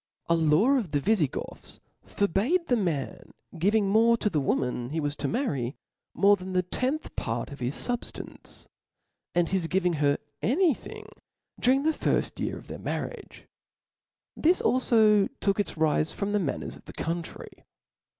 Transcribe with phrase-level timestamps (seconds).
[0.27, 0.33] Cbap.
[0.33, 0.39] %6.
[0.39, 4.19] A law of the (^ Vifigoths forbad the man giving (r) Lib.
[4.19, 4.19] 3.
[4.19, 5.77] tnorc to the woman he was to marry
[6.15, 8.65] than the ^'''^'^^' tenth part of his fubftance,
[9.35, 11.05] and his giving her any thing
[11.61, 13.45] dqring the firft year of their marriage.
[14.35, 17.63] This alfo took its rile from the manners of the country.